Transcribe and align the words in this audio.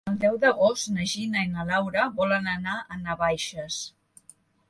El 0.09 0.13
deu 0.21 0.37
d'agost 0.43 0.87
na 0.93 1.03
Gina 1.11 1.43
i 1.47 1.49
na 1.57 1.65
Laura 1.67 2.07
volen 2.21 2.49
anar 2.55 2.77
a 2.79 2.99
Navaixes. 3.05 3.77